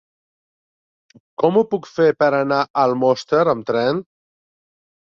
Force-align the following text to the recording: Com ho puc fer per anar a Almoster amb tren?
Com 1.43 1.61
ho 1.61 1.65
puc 1.75 1.91
fer 1.99 2.09
per 2.25 2.31
anar 2.41 2.63
a 2.65 2.87
Almoster 2.89 3.47
amb 3.55 3.71
tren? 3.73 4.07